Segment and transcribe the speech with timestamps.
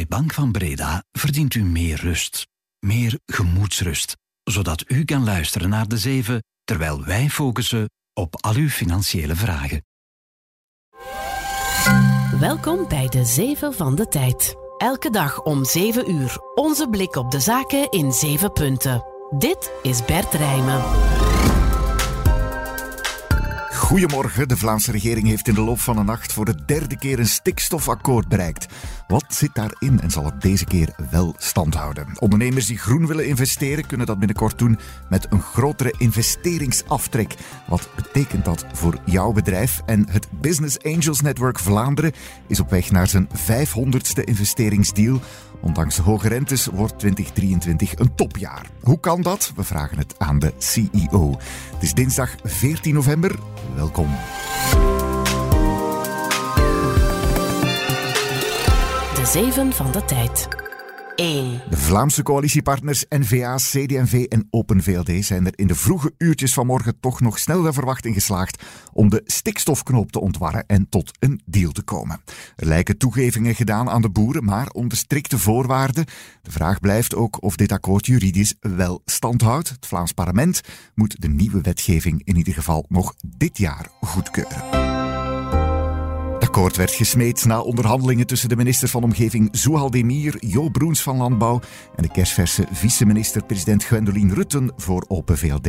[0.00, 2.46] Bij Bank van Breda verdient u meer rust.
[2.78, 4.16] Meer gemoedsrust.
[4.42, 9.84] Zodat u kan luisteren naar de zeven, terwijl wij focussen op al uw financiële vragen.
[12.38, 14.54] Welkom bij de Zeven van de Tijd.
[14.78, 16.38] Elke dag om 7 uur.
[16.54, 19.04] Onze blik op de zaken in 7 punten.
[19.38, 20.82] Dit is Bert Rijmen.
[23.90, 24.48] Goedemorgen.
[24.48, 27.26] De Vlaamse regering heeft in de loop van de nacht voor de derde keer een
[27.26, 28.66] stikstofakkoord bereikt.
[29.10, 32.06] Wat zit daarin en zal het deze keer wel stand houden?
[32.18, 37.34] Ondernemers die groen willen investeren kunnen dat binnenkort doen met een grotere investeringsaftrek.
[37.68, 39.80] Wat betekent dat voor jouw bedrijf?
[39.86, 42.12] En het Business Angels Network Vlaanderen
[42.46, 45.20] is op weg naar zijn 500ste investeringsdeal.
[45.60, 48.66] Ondanks de hoge rentes wordt 2023 een topjaar.
[48.80, 49.52] Hoe kan dat?
[49.56, 51.30] We vragen het aan de CEO.
[51.74, 53.38] Het is dinsdag 14 november.
[53.74, 54.08] Welkom.
[59.32, 60.48] Zeven van de Tijd.
[61.14, 61.60] 1.
[61.70, 66.66] De Vlaamse coalitiepartners N-VA, CD&V en Open VLD zijn er in de vroege uurtjes van
[66.66, 71.10] morgen toch nog snel dan verwacht in geslaagd om de stikstofknoop te ontwarren en tot
[71.18, 72.20] een deal te komen.
[72.56, 76.04] Er lijken toegevingen gedaan aan de boeren, maar onder strikte voorwaarden.
[76.42, 79.68] De vraag blijft ook of dit akkoord juridisch wel stand houdt.
[79.68, 80.60] Het Vlaams parlement
[80.94, 84.89] moet de nieuwe wetgeving in ieder geval nog dit jaar goedkeuren.
[86.50, 91.16] Akkoord werd gesmeed na onderhandelingen tussen de minister van Omgeving Zouhal Demir, Jo Broens van
[91.16, 91.60] Landbouw
[91.96, 95.68] en de kerstverse vice-minister-president Gwendoline Rutten voor Open VLD.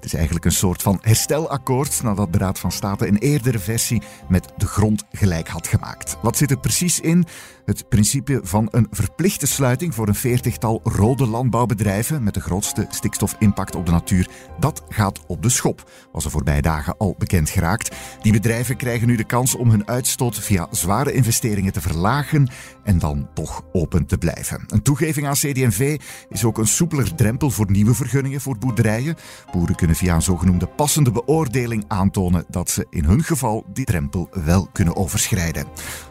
[0.00, 4.02] Het is eigenlijk een soort van herstelakkoord nadat de Raad van State een eerdere versie
[4.28, 6.16] met de grond gelijk had gemaakt.
[6.22, 7.26] Wat zit er precies in?
[7.64, 13.74] Het principe van een verplichte sluiting voor een veertigtal rode landbouwbedrijven met de grootste stikstofimpact
[13.74, 14.28] op de natuur,
[14.58, 17.96] dat gaat op de schop, was er voorbije dagen al bekend geraakt.
[18.22, 22.48] Die bedrijven krijgen nu de kans om hun uitstoot via zware investeringen te verlagen
[22.84, 24.64] en dan toch open te blijven.
[24.68, 29.16] Een toegeving aan CD&V is ook een soepeler drempel voor nieuwe vergunningen voor boerderijen.
[29.52, 34.28] Boeren kunnen via een zogenoemde passende beoordeling aantonen dat ze in hun geval die drempel
[34.44, 35.66] wel kunnen overschrijden.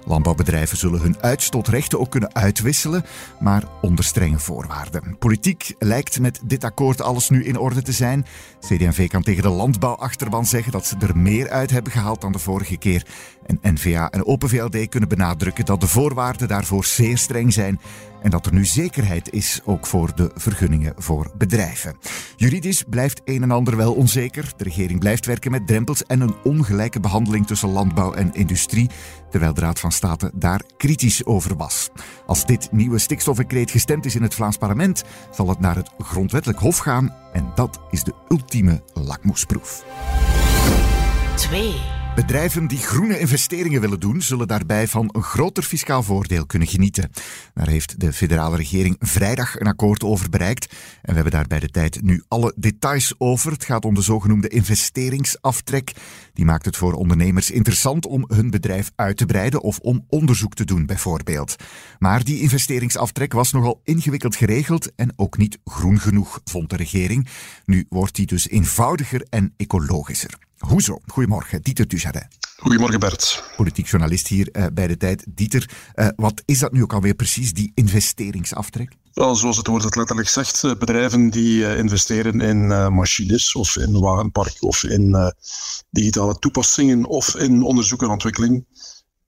[0.05, 3.05] Landbouwbedrijven zullen hun uitstootrechten ook kunnen uitwisselen,
[3.39, 5.17] maar onder strenge voorwaarden.
[5.19, 8.25] Politiek lijkt met dit akkoord alles nu in orde te zijn.
[8.59, 12.39] CD&V kan tegen de landbouwachterban zeggen dat ze er meer uit hebben gehaald dan de
[12.39, 13.05] vorige keer.
[13.45, 17.79] En NVA en Open VLD kunnen benadrukken dat de voorwaarden daarvoor zeer streng zijn
[18.21, 21.97] en dat er nu zekerheid is ook voor de vergunningen voor bedrijven.
[22.35, 24.53] Juridisch blijft een en ander wel onzeker.
[24.57, 28.89] De regering blijft werken met drempels en een ongelijke behandeling tussen landbouw en industrie,
[29.29, 31.89] terwijl de Raad van State daar kritisch over was.
[32.25, 36.59] Als dit nieuwe stikstofdecreet gestemd is in het Vlaams parlement, zal het naar het grondwettelijk
[36.59, 39.83] hof gaan en dat is de ultieme lakmoesproef.
[41.35, 41.98] 2.
[42.19, 47.11] Bedrijven die groene investeringen willen doen, zullen daarbij van een groter fiscaal voordeel kunnen genieten.
[47.53, 50.71] Daar heeft de federale regering vrijdag een akkoord over bereikt.
[50.71, 53.51] En we hebben daar bij de tijd nu alle details over.
[53.51, 55.93] Het gaat om de zogenoemde investeringsaftrek.
[56.33, 60.53] Die maakt het voor ondernemers interessant om hun bedrijf uit te breiden of om onderzoek
[60.53, 61.55] te doen, bijvoorbeeld.
[61.99, 67.27] Maar die investeringsaftrek was nogal ingewikkeld geregeld en ook niet groen genoeg, vond de regering.
[67.65, 70.48] Nu wordt die dus eenvoudiger en ecologischer.
[70.59, 70.99] Hoezo?
[71.07, 72.27] Goedemorgen, Dieter Dujardin.
[72.57, 73.43] Goedemorgen Bert.
[73.55, 75.25] Politiek journalist hier uh, bij de tijd.
[75.29, 78.91] Dieter, uh, wat is dat nu ook alweer precies, die investeringsaftrek?
[79.13, 83.99] Wel, zoals het woord het letterlijk zegt, uh, bedrijven die investeren in machines of in
[83.99, 85.33] wagenpark of in
[85.89, 88.65] digitale toepassingen of in onderzoek en ontwikkeling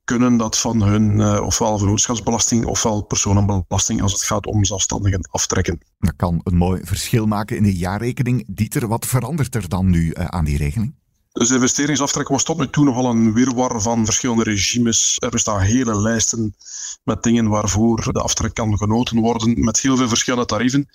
[0.04, 5.80] kunnen dat van hun ofwel vennootschapsbelasting ofwel personenbelasting als het gaat om zelfstandigen aftrekken.
[5.98, 8.44] Dat kan een mooi verschil maken in de jaarrekening.
[8.46, 10.94] Dieter, wat verandert er dan nu aan die regeling?
[11.32, 15.16] Dus de investeringsaftrek was tot nu toe nogal een wirwar van verschillende regimes.
[15.18, 16.56] Er bestaan hele lijsten
[17.04, 20.88] met dingen waarvoor de aftrek kan genoten worden, met heel veel verschillende tarieven,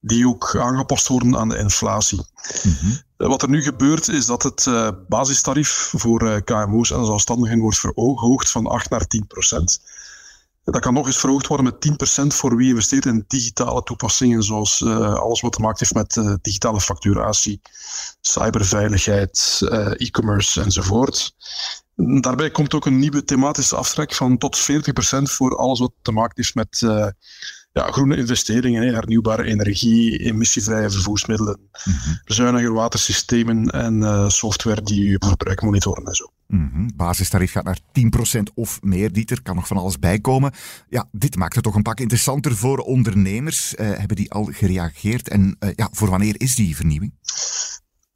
[0.00, 2.24] die ook aangepast worden aan de inflatie.
[2.62, 7.58] Mm Wat er nu gebeurt, is dat het uh, basistarief voor uh, KMO's en zelfstandigen
[7.58, 9.80] wordt verhoogd van 8 naar 10 procent.
[10.64, 14.80] Dat kan nog eens verhoogd worden met 10% voor wie investeert in digitale toepassingen, zoals
[14.80, 17.60] uh, alles wat te maken heeft met uh, digitale facturatie,
[18.20, 21.34] cyberveiligheid, uh, e-commerce enzovoort.
[22.20, 24.62] Daarbij komt ook een nieuwe thematische aftrek van tot 40%
[25.22, 26.82] voor alles wat te maken heeft met
[27.74, 32.20] ja, groene investeringen, hè, hernieuwbare energie, emissievrije vervoersmiddelen, mm -hmm.
[32.24, 36.30] bezuiniger watersystemen en uh, software die je verbruik monitoren en zo.
[36.46, 36.90] Mm -hmm.
[36.96, 37.78] Basistarief gaat naar
[38.38, 39.42] 10% of meer, Dieter.
[39.42, 40.52] Kan nog van alles bijkomen.
[40.88, 43.74] Ja, dit maakt het toch een pak interessanter voor ondernemers.
[43.74, 45.28] Uh, hebben die al gereageerd?
[45.28, 47.12] En uh, ja, voor wanneer is die vernieuwing?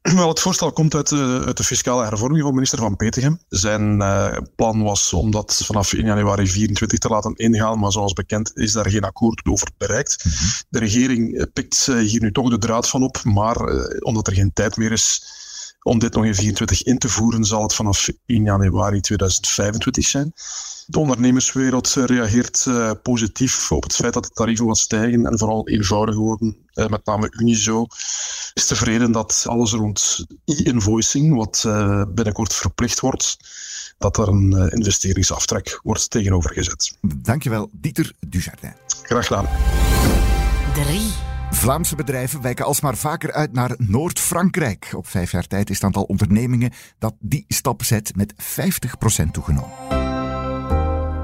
[0.15, 3.41] Wel, het voorstel komt uit, de, uit de fiscale hervorming van minister Van Petegem.
[3.49, 8.13] Zijn uh, plan was om dat vanaf 1 januari 2024 te laten ingaan, maar zoals
[8.13, 10.25] bekend is daar geen akkoord over bereikt.
[10.25, 10.49] Mm -hmm.
[10.69, 13.57] De regering pikt hier nu toch de draad van op, maar
[14.01, 15.23] omdat er geen tijd meer is
[15.89, 20.33] om dit nog in 2024 in te voeren, zal het vanaf 1 januari 2025 zijn.
[20.87, 25.69] De ondernemerswereld reageert uh, positief op het feit dat de tarieven wat stijgen en vooral
[25.69, 26.57] eenvoudiger worden.
[26.75, 27.87] Uh, met name Unizo
[28.55, 33.37] is tevreden dat alles rond e-invoicing, wat uh, binnenkort verplicht wordt,
[33.99, 36.97] dat er een investeringsaftrek wordt tegenover gezet.
[37.01, 38.75] Dankjewel, Dieter Dujardin.
[39.03, 39.49] Graag gedaan.
[40.75, 41.28] 3.
[41.59, 44.93] Vlaamse bedrijven wijken alsmaar vaker uit naar Noord-Frankrijk.
[44.97, 49.71] Op vijf jaar tijd is het aantal ondernemingen dat die stap zet met 50% toegenomen.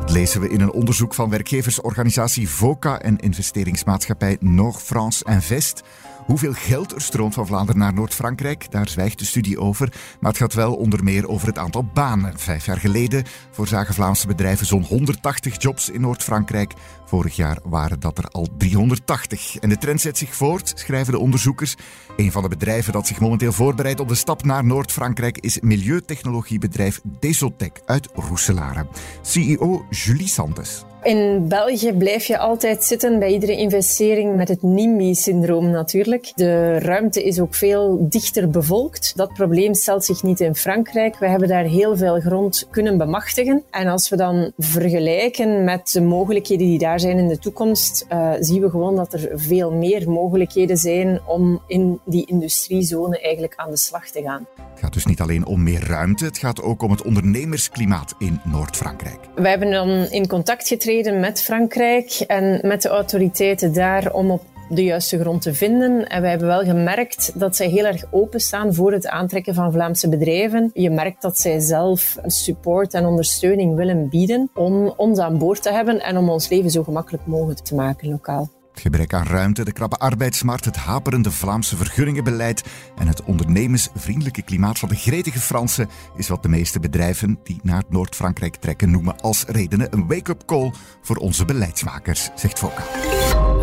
[0.01, 5.83] Dat lezen we in een onderzoek van werkgeversorganisatie VOCA en investeringsmaatschappij Nord France Invest.
[6.26, 9.93] Hoeveel geld er stroomt van Vlaanderen naar Noord-Frankrijk, daar zwijgt de studie over.
[10.21, 12.38] Maar het gaat wel onder meer over het aantal banen.
[12.38, 16.73] Vijf jaar geleden voorzagen Vlaamse bedrijven zo'n 180 jobs in Noord-Frankrijk.
[17.05, 19.56] Vorig jaar waren dat er al 380.
[19.56, 21.75] En de trend zet zich voort, schrijven de onderzoekers.
[22.17, 27.00] Een van de bedrijven dat zich momenteel voorbereidt op de stap naar Noord-Frankrijk is milieutechnologiebedrijf
[27.21, 28.87] Desotec uit Roeselare.
[29.23, 30.85] CEO Julie Sandes.
[31.05, 36.33] In België blijf je altijd zitten bij iedere investering met het NIMBY-syndroom natuurlijk.
[36.35, 39.17] De ruimte is ook veel dichter bevolkt.
[39.17, 41.17] Dat probleem stelt zich niet in Frankrijk.
[41.19, 43.62] We hebben daar heel veel grond kunnen bemachtigen.
[43.71, 48.33] En als we dan vergelijken met de mogelijkheden die daar zijn in de toekomst, uh,
[48.41, 53.71] zien we gewoon dat er veel meer mogelijkheden zijn om in die industriezone eigenlijk aan
[53.71, 54.47] de slag te gaan.
[54.75, 58.41] Het gaat dus niet alleen om meer ruimte, het gaat ook om het ondernemersklimaat in
[58.44, 59.19] Noord-Frankrijk.
[59.35, 64.43] We hebben dan in contact getreden met Frankrijk en met de autoriteiten daar om op
[64.69, 66.09] de juiste grond te vinden.
[66.09, 70.09] En wij hebben wel gemerkt dat zij heel erg openstaan voor het aantrekken van Vlaamse
[70.09, 70.71] bedrijven.
[70.75, 75.73] Je merkt dat zij zelf support en ondersteuning willen bieden om ons aan boord te
[75.73, 78.50] hebben en om ons leven zo gemakkelijk mogelijk te maken lokaal.
[78.75, 82.65] Het gebrek aan ruimte, de krappe arbeidsmarkt, het haperende Vlaamse vergunningenbeleid
[82.97, 87.82] en het ondernemersvriendelijke klimaat van de gretige Fransen is wat de meeste bedrijven die naar
[87.88, 90.73] Noord-Frankrijk trekken noemen als redenen een wake-up call
[91.03, 92.82] voor onze beleidsmakers, zegt Foka.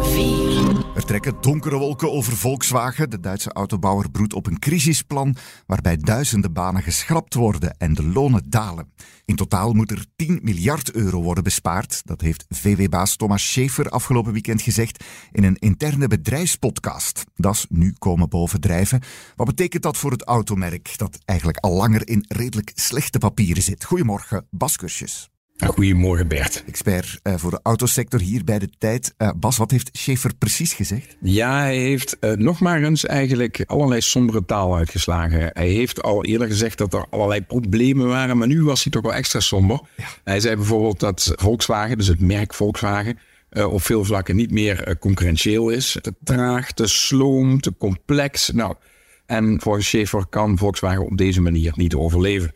[0.02, 0.81] 4.
[0.96, 3.10] Er trekken donkere wolken over Volkswagen.
[3.10, 5.36] De Duitse autobouwer broedt op een crisisplan
[5.66, 8.94] waarbij duizenden banen geschrapt worden en de lonen dalen.
[9.26, 12.02] In totaal moet er 10 miljard euro worden bespaard.
[12.06, 17.24] Dat heeft VW-baas Thomas Schaefer afgelopen weekend gezegd in een interne bedrijfspodcast.
[17.36, 19.02] Dat is nu komen bovendrijven.
[19.36, 23.84] Wat betekent dat voor het automerk dat eigenlijk al langer in redelijk slechte papieren zit?
[23.84, 25.30] Goedemorgen, Bas Kursjes.
[25.66, 26.64] Goedemorgen Bert.
[26.68, 29.14] Expert uh, voor de autosector hier bij de tijd.
[29.18, 31.18] Uh, Bas, wat heeft Schaefer precies gezegd?
[31.22, 35.50] Ja, hij heeft uh, nog maar eens eigenlijk allerlei sombere taal uitgeslagen.
[35.54, 39.02] Hij heeft al eerder gezegd dat er allerlei problemen waren, maar nu was hij toch
[39.02, 39.82] wel extra somber.
[39.98, 40.06] Ja.
[40.24, 43.20] Hij zei bijvoorbeeld dat Volkswagen, dus het merk Volkswagen,
[43.52, 45.98] op veel vlakken niet meer concurrentieel is.
[46.02, 48.50] Te traag, te sloom, te complex.
[48.52, 48.76] Nou,
[49.26, 52.52] en volgens Schaefer kan Volkswagen op deze manier niet overleven.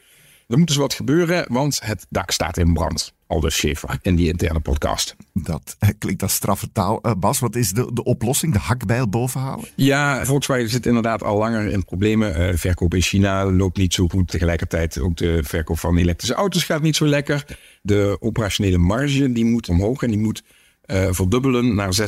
[0.47, 3.13] Er moet dus wat gebeuren, want het dak staat in brand.
[3.27, 5.15] Aldus Schaefer in die interne podcast.
[5.33, 6.99] Dat klinkt als straffe taal.
[7.01, 8.53] Uh, Bas, wat is de, de oplossing?
[8.53, 9.65] De hakbijl bovenhalen?
[9.75, 12.29] Ja, Volkswagen zit inderdaad al langer in problemen.
[12.29, 14.27] Uh, de verkoop in China loopt niet zo goed.
[14.27, 17.45] Tegelijkertijd ook de verkoop van elektrische auto's gaat niet zo lekker.
[17.81, 20.43] De operationele marge die moet omhoog en die moet
[20.85, 22.05] uh, verdubbelen naar 6,5%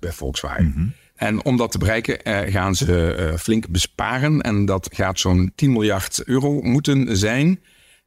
[0.00, 0.64] bij Volkswagen.
[0.64, 0.92] Mm -hmm.
[1.20, 4.40] En om dat te bereiken uh, gaan ze uh, flink besparen.
[4.40, 7.60] En dat gaat zo'n 10 miljard euro moeten zijn.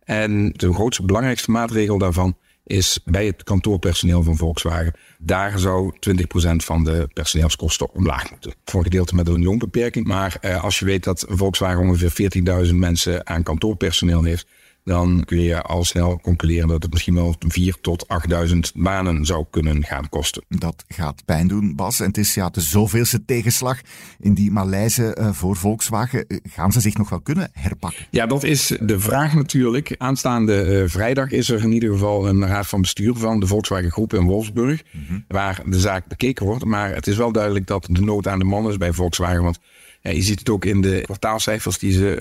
[0.03, 4.93] En de grootste, belangrijkste maatregel daarvan is bij het kantoorpersoneel van Volkswagen.
[5.19, 6.15] Daar zou 20%
[6.55, 8.53] van de personeelskosten omlaag moeten.
[8.65, 10.07] Voor een gedeelte met een loonbeperking.
[10.07, 12.31] Maar uh, als je weet dat Volkswagen ongeveer
[12.67, 14.47] 14.000 mensen aan kantoorpersoneel heeft
[14.83, 19.45] dan kun je al snel concluderen dat het misschien wel 4 tot 8000 banen zou
[19.49, 20.43] kunnen gaan kosten.
[20.47, 21.99] Dat gaat pijn doen, Bas.
[21.99, 23.79] En het is ja, de zoveelste tegenslag
[24.19, 26.25] in die Maleise uh, voor Volkswagen.
[26.43, 28.05] Gaan ze zich nog wel kunnen herpakken?
[28.09, 29.95] Ja, dat is de vraag natuurlijk.
[29.97, 33.91] Aanstaande uh, vrijdag is er in ieder geval een raad van bestuur van de Volkswagen
[33.91, 35.25] Groep in Wolfsburg, mm -hmm.
[35.27, 36.65] waar de zaak bekeken wordt.
[36.65, 39.43] Maar het is wel duidelijk dat de nood aan de man is bij Volkswagen.
[39.43, 39.59] Want
[40.03, 42.19] ja, je ziet het ook in de kwartaalcijfers die ze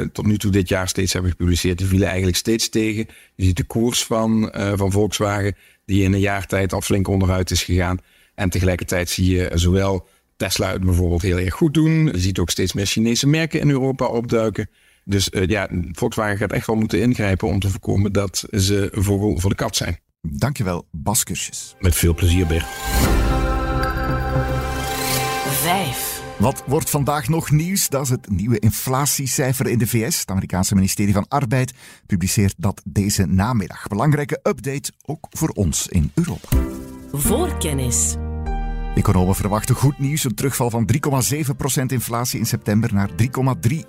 [0.00, 1.78] uh, tot nu toe dit jaar steeds hebben gepubliceerd.
[1.78, 3.06] Die vielen eigenlijk steeds tegen.
[3.34, 7.08] Je ziet de koers van, uh, van Volkswagen, die in een jaar tijd al flink
[7.08, 7.98] onderuit is gegaan.
[8.34, 12.06] En tegelijkertijd zie je zowel Tesla het bijvoorbeeld heel erg goed doen.
[12.06, 14.70] Je ziet ook steeds meer Chinese merken in Europa opduiken.
[15.04, 19.02] Dus uh, ja, Volkswagen gaat echt wel moeten ingrijpen om te voorkomen dat ze een
[19.02, 19.98] vogel voor de kat zijn.
[20.20, 21.74] Dankjewel, Bas Kursjes.
[21.80, 23.23] Met veel plezier, Bert.
[26.44, 27.88] Wat wordt vandaag nog nieuws?
[27.88, 30.20] Dat is het nieuwe inflatiecijfer in de VS.
[30.20, 31.72] Het Amerikaanse ministerie van Arbeid
[32.06, 33.86] publiceert dat deze namiddag.
[33.86, 36.48] Belangrijke update ook voor ons in Europa.
[37.12, 38.16] Voorkennis.
[38.94, 40.24] Economen verwachten goed nieuws.
[40.24, 40.98] Een terugval van 3,7%
[41.86, 43.16] inflatie in september naar 3,3%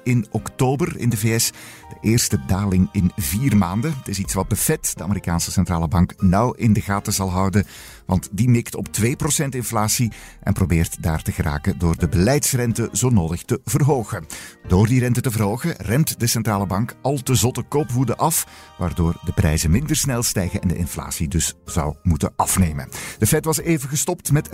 [0.03, 1.51] in oktober in de VS.
[1.89, 3.93] De eerste daling in vier maanden.
[3.97, 7.31] Het is iets wat de Fed, de Amerikaanse centrale bank, nauw in de gaten zal
[7.31, 7.65] houden.
[8.05, 10.11] Want die mikt op 2% inflatie
[10.43, 14.25] en probeert daar te geraken door de beleidsrente zo nodig te verhogen.
[14.67, 18.47] Door die rente te verhogen remt de centrale bank al te zotte koopwoede af,
[18.77, 22.89] waardoor de prijzen minder snel stijgen en de inflatie dus zou moeten afnemen.
[23.17, 24.49] De Fed was even gestopt met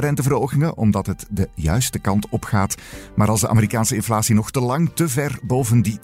[0.76, 2.76] omdat het de juiste kant op gaat.
[3.16, 6.00] Maar als de Amerikaanse inflatie nog te lang te ver boven die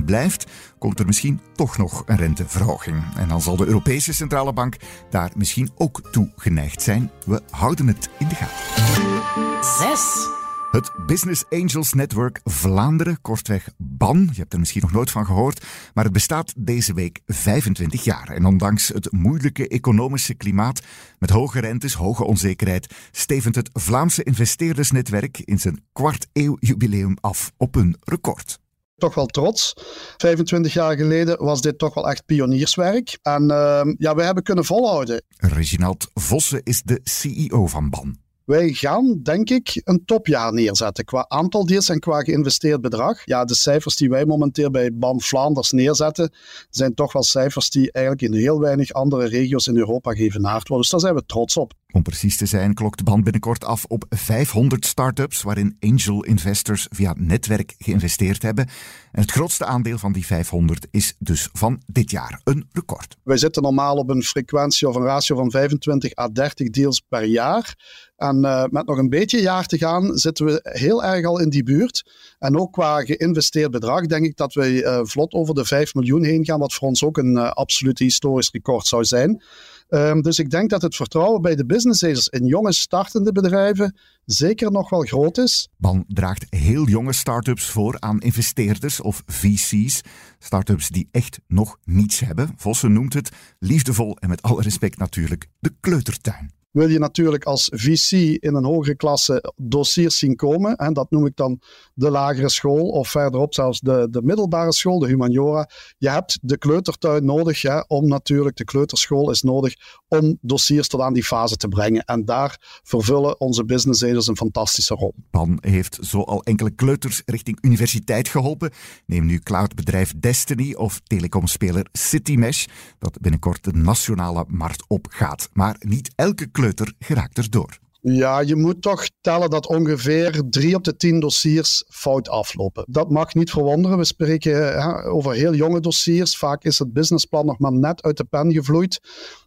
[0.00, 0.46] 2% blijft,
[0.78, 2.96] komt er misschien toch nog een renteverhoging.
[3.16, 4.76] En dan zal de Europese centrale bank
[5.10, 7.10] daar misschien ook toe geneigd zijn.
[7.26, 9.62] We houden het in de gaten.
[9.78, 10.42] 6.
[10.74, 14.28] Het Business Angels Network Vlaanderen, kortweg BAN.
[14.32, 15.64] Je hebt er misschien nog nooit van gehoord,
[15.94, 18.28] maar het bestaat deze week 25 jaar.
[18.28, 20.82] En ondanks het moeilijke economische klimaat
[21.18, 27.52] met hoge rentes, hoge onzekerheid, stevend het Vlaamse investeerdersnetwerk in zijn kwart eeuw jubileum af
[27.56, 28.58] op een record
[28.96, 29.74] toch wel trots.
[30.16, 33.18] 25 jaar geleden was dit toch wel echt pionierswerk.
[33.22, 35.24] En uh, ja, we hebben kunnen volhouden.
[35.36, 38.23] Reginald Vossen is de CEO van BAN.
[38.44, 43.20] Wij gaan, denk ik, een topjaar neerzetten qua aantal deals en qua geïnvesteerd bedrag.
[43.24, 46.32] Ja, de cijfers die wij momenteel bij BAM Vlaanders neerzetten,
[46.70, 50.78] zijn toch wel cijfers die eigenlijk in heel weinig andere regio's in Europa geëvenaard worden.
[50.78, 51.72] Dus daar zijn we trots op.
[51.94, 57.14] Om precies te zijn klokt BAN binnenkort af op 500 start-ups waarin angel investors via
[57.18, 58.66] netwerk geïnvesteerd hebben.
[59.12, 63.16] En het grootste aandeel van die 500 is dus van dit jaar een record.
[63.22, 67.24] Wij zitten normaal op een frequentie of een ratio van 25 à 30 deals per
[67.24, 67.74] jaar.
[68.16, 71.48] En uh, met nog een beetje jaar te gaan, zitten we heel erg al in
[71.48, 72.10] die buurt.
[72.38, 76.24] En ook qua geïnvesteerd bedrag denk ik dat we uh, vlot over de 5 miljoen
[76.24, 79.42] heen gaan, wat voor ons ook een uh, absolute historisch record zou zijn.
[79.88, 83.96] Um, dus ik denk dat het vertrouwen bij de business angels in jonge startende bedrijven
[84.24, 85.68] zeker nog wel groot is.
[85.76, 90.00] BAN draagt heel jonge start-ups voor aan investeerders of VC's.
[90.38, 92.52] Start-ups die echt nog niets hebben.
[92.56, 97.70] Vossen noemt het, liefdevol en met alle respect natuurlijk, de kleutertuin wil je natuurlijk als
[97.72, 98.10] VC
[98.42, 100.76] in een hogere klasse dossiers zien komen.
[100.76, 101.60] En dat noem ik dan
[101.94, 105.68] de lagere school of verderop zelfs de, de middelbare school, de humaniora.
[105.98, 109.74] Je hebt de kleutertuin nodig hè, om natuurlijk, de kleuterschool is nodig
[110.08, 112.04] om dossiers tot aan die fase te brengen.
[112.04, 115.14] En daar vervullen onze business een fantastische rol.
[115.30, 118.70] PAN heeft zo al enkele kleuters richting universiteit geholpen.
[119.06, 122.66] Neem nu cloudbedrijf Destiny of telecomspeler CityMesh,
[122.98, 125.48] dat binnenkort de nationale markt opgaat.
[125.52, 126.62] Maar niet elke kleuter
[126.98, 127.78] geraakt erdoor.
[128.00, 132.84] Ja, je moet toch tellen dat ongeveer drie op de tien dossiers fout aflopen.
[132.88, 133.98] Dat mag niet verwonderen.
[133.98, 136.36] We spreken over heel jonge dossiers.
[136.36, 139.00] Vaak is het businessplan nog maar net uit de pen gevloeid.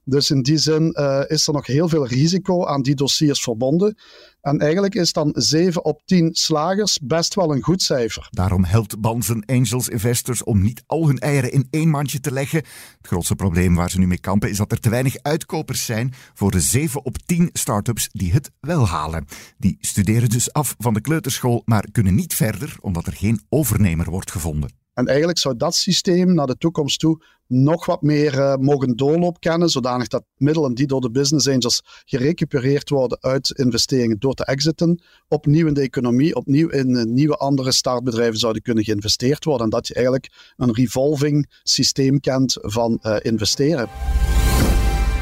[0.09, 3.97] Dus in die zin uh, is er nog heel veel risico aan die dossiers verbonden.
[4.41, 8.27] En eigenlijk is dan 7 op 10 slagers best wel een goed cijfer.
[8.31, 12.59] Daarom helpt Banzen Angels Investors om niet al hun eieren in één mandje te leggen.
[12.97, 16.13] Het grootste probleem waar ze nu mee kampen is dat er te weinig uitkopers zijn
[16.33, 19.25] voor de 7 op 10 start-ups die het wel halen.
[19.57, 24.09] Die studeren dus af van de kleuterschool, maar kunnen niet verder omdat er geen overnemer
[24.09, 24.85] wordt gevonden.
[24.97, 29.39] En eigenlijk zou dat systeem naar de toekomst toe nog wat meer uh, mogen doorloop
[29.39, 34.45] kennen, zodanig dat middelen die door de business angels gerecupereerd worden uit investeringen door te
[34.45, 39.63] exiten, opnieuw in de economie, opnieuw in uh, nieuwe andere startbedrijven zouden kunnen geïnvesteerd worden.
[39.63, 43.89] En dat je eigenlijk een revolving systeem kent van uh, investeren.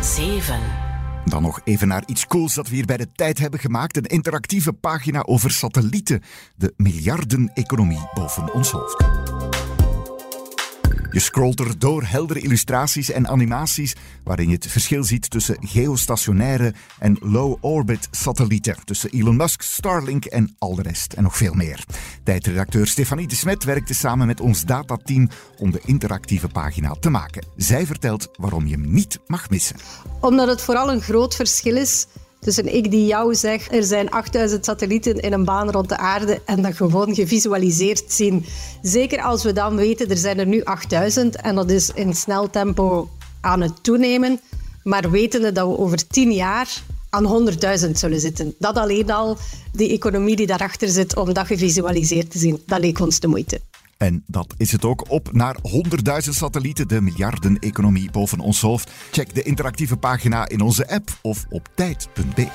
[0.01, 0.59] 7.
[1.25, 3.97] Dan nog even naar iets cools dat we hier bij de tijd hebben gemaakt.
[3.97, 6.21] Een interactieve pagina over satellieten.
[6.55, 9.03] De miljarden-economie boven ons hoofd.
[11.15, 16.73] Je scrolt er door heldere illustraties en animaties waarin je het verschil ziet tussen geostationaire
[16.99, 18.75] en low-orbit satellieten.
[18.85, 21.83] Tussen Elon Musk, Starlink en al de rest en nog veel meer.
[22.23, 27.45] Tijdredacteur Stefanie de Smet werkte samen met ons datateam om de interactieve pagina te maken.
[27.55, 29.75] Zij vertelt waarom je hem niet mag missen.
[30.19, 32.07] Omdat het vooral een groot verschil is
[32.45, 36.41] tussen ik die jou zeg, er zijn 8000 satellieten in een baan rond de aarde
[36.45, 38.45] en dat gewoon gevisualiseerd zien.
[38.81, 42.49] Zeker als we dan weten, er zijn er nu 8000 en dat is in snel
[42.49, 43.09] tempo
[43.41, 44.39] aan het toenemen.
[44.83, 47.49] Maar wetende dat we over 10 jaar aan
[47.85, 48.55] 100.000 zullen zitten.
[48.59, 49.37] Dat alleen al,
[49.71, 53.59] die economie die daarachter zit, om dat gevisualiseerd te zien, dat leek ons de moeite.
[54.05, 55.55] En dat is het ook op naar
[56.23, 58.91] 100.000 satellieten, de miljarden-economie boven ons hoofd.
[59.11, 62.47] Check de interactieve pagina in onze app of op tijd.be.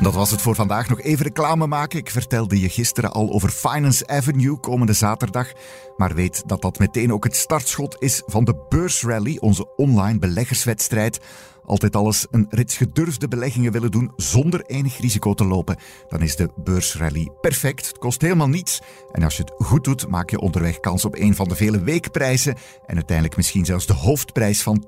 [0.00, 0.88] Dat was het voor vandaag.
[0.88, 1.98] Nog even reclame maken.
[1.98, 5.52] Ik vertelde je gisteren al over Finance Avenue komende zaterdag.
[5.96, 11.20] Maar weet dat dat meteen ook het startschot is van de Beursrally, onze online beleggerswedstrijd.
[11.66, 15.76] Altijd alles een rits gedurfde beleggingen willen doen zonder enig risico te lopen,
[16.08, 17.86] dan is de beursrally perfect.
[17.86, 18.80] Het kost helemaal niets.
[19.12, 21.82] En als je het goed doet, maak je onderweg kans op een van de vele
[21.82, 22.54] weekprijzen.
[22.86, 24.86] En uiteindelijk misschien zelfs de hoofdprijs van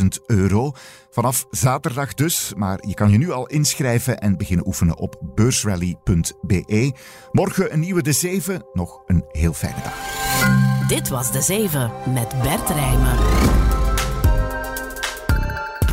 [0.00, 0.72] 10.000 euro.
[1.10, 6.94] Vanaf zaterdag dus, maar je kan je nu al inschrijven en beginnen oefenen op beursrally.be.
[7.32, 8.66] Morgen een nieuwe De 7.
[8.72, 9.94] Nog een heel fijne dag.
[10.88, 13.75] Dit was De 7 met Bert Rijmen.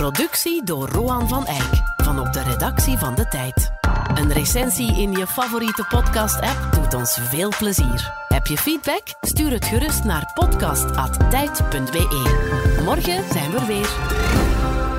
[0.03, 3.71] Productie door Roan van Eyck van op de redactie van De Tijd.
[4.13, 8.13] Een recensie in je favoriete podcast-app doet ons veel plezier.
[8.27, 9.01] Heb je feedback?
[9.21, 12.81] Stuur het gerust naar podcast.tijd.be.
[12.83, 13.89] Morgen zijn we er weer.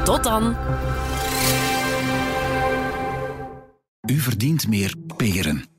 [0.04, 0.56] Tot dan!
[4.06, 5.73] U verdient meer peren.